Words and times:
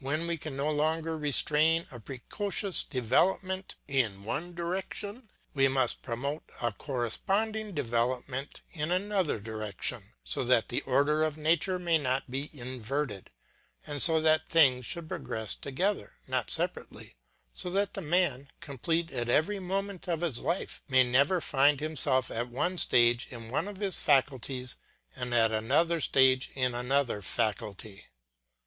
When 0.00 0.26
we 0.26 0.36
can 0.36 0.54
no 0.54 0.70
longer 0.70 1.16
restrain 1.16 1.86
a 1.90 1.98
precocious 1.98 2.82
development 2.84 3.76
in 3.88 4.22
one 4.22 4.52
direction 4.54 5.30
we 5.54 5.66
must 5.66 6.02
promote 6.02 6.42
a 6.60 6.72
corresponding 6.72 7.72
development 7.74 8.60
in 8.72 8.90
another 8.92 9.40
direction, 9.40 10.12
so 10.24 10.44
that 10.44 10.68
the 10.68 10.82
order 10.82 11.24
of 11.24 11.38
nature 11.38 11.78
may 11.78 11.96
not 11.96 12.30
be 12.30 12.50
inverted, 12.52 13.30
and 13.86 14.02
so 14.02 14.20
that 14.20 14.46
things 14.46 14.84
should 14.84 15.08
progress 15.08 15.54
together, 15.54 16.16
not 16.26 16.50
separately, 16.50 17.16
so 17.54 17.70
that 17.70 17.94
the 17.94 18.02
man, 18.02 18.50
complete 18.60 19.10
at 19.10 19.30
every 19.30 19.58
moment 19.58 20.06
of 20.06 20.20
his 20.20 20.40
life, 20.40 20.82
may 20.86 21.02
never 21.02 21.40
find 21.40 21.80
himself 21.80 22.30
at 22.30 22.50
one 22.50 22.76
stage 22.76 23.26
in 23.30 23.48
one 23.48 23.66
of 23.66 23.78
his 23.78 23.98
faculties 23.98 24.76
and 25.16 25.32
at 25.32 25.50
another 25.50 25.98
stage 25.98 26.50
in 26.54 26.74
another 26.74 27.22
faculty. 27.22 28.04